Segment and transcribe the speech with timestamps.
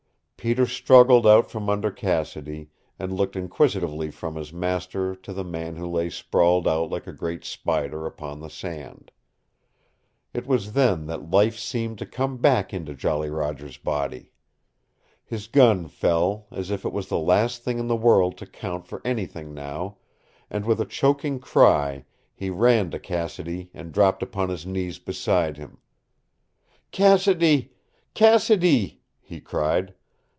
[0.43, 5.75] Peter struggled out from under Cassidy, and looked inquisitively from his master to the man
[5.75, 9.11] who lay sprawled out like a great spider upon the sand.
[10.33, 14.31] It was then that life seemed to come back into Jolly Roger's body.
[15.23, 18.87] His gun fell, as if it was the last thing in the world to count
[18.87, 19.97] for anything now,
[20.49, 25.57] and with a choking cry he ran to Cassidy and dropped upon his knees beside
[25.57, 25.77] him.
[26.89, 27.73] "Cassidy
[28.15, 29.93] Cassidy" he cried.